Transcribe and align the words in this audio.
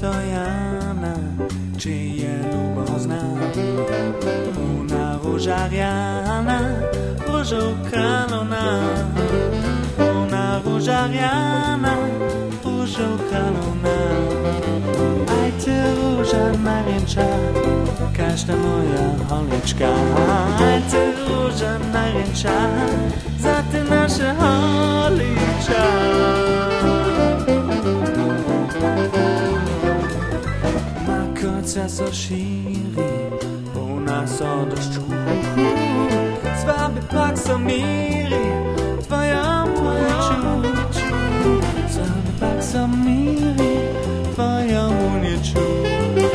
to 0.00 0.06
ja 0.06 0.46
na, 0.94 1.14
či 1.78 2.22
je 2.22 2.34
ljubozna. 2.52 3.18
Puna 4.54 5.18
ružarjana, 5.24 6.58
ružo 7.26 7.74
kalona. 7.90 8.64
Puna 9.96 10.60
ružarjana, 10.64 11.94
ružo 12.64 13.08
kalona. 13.30 13.96
Ajte 15.42 15.76
ružar 15.98 16.54
narenča, 16.62 17.26
každa 18.16 18.54
moja 18.56 19.04
holička. 19.28 19.90
Ajte 20.62 21.02
ružar 21.26 21.80
narenča, 21.92 22.56
serca 31.68 31.88
zaširi 31.88 32.80
Polna 33.74 34.26
zadošću 34.26 35.00
Svabe 36.62 37.00
pak 37.12 37.36
zamiri 37.36 38.46
Tvoja 39.06 39.64
moja 39.82 40.18
čuću 40.28 41.14
Svabe 41.92 42.32
pak 42.40 42.62
zamiri 42.62 43.76
Tvoja 44.34 44.82
moja 44.82 45.36
čuću 45.36 46.28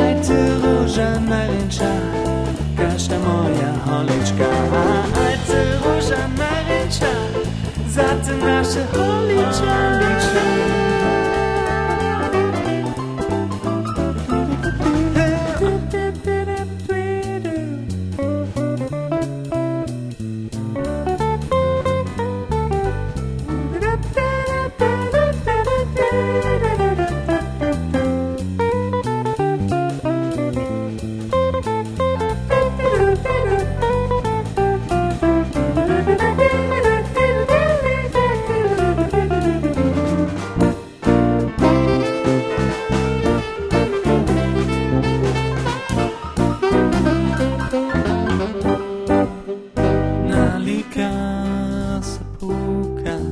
Ajte 0.00 0.50
ruža 0.62 1.20
narinča 1.20 1.92
Každa 2.76 3.18
moja 3.18 3.72
holiczka. 3.86 4.44
A 4.44 4.66
holička 4.66 5.20
Ajte 5.20 5.78
ruža 5.84 6.28
narinča 6.38 7.12
Zate 7.88 8.46
naše 8.46 8.84
holiča 8.92 10.13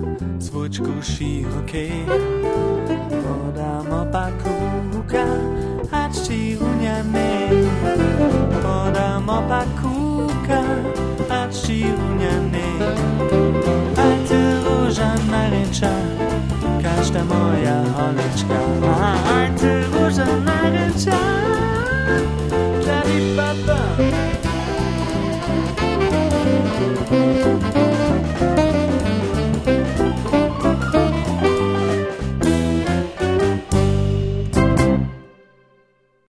puka, 0.02 0.26
zvučku 0.38 0.92
široké. 1.02 1.86
Podamo 3.22 4.02
pa 4.10 4.26
kuka, 4.42 5.26
ač 5.94 6.26
ti 6.26 6.58
unjane. 6.58 7.30
Podamo 8.62 9.38
pa 9.46 9.62
kuka, 9.78 10.62
ač 11.30 11.54
ti 11.66 11.86
unjane. 11.86 12.68
Aj 13.96 14.16
ty 14.26 14.40
róża 14.66 15.14
naręcza, 15.30 15.92
każda 16.82 17.22
moja 17.24 17.78
holeczka. 17.94 18.51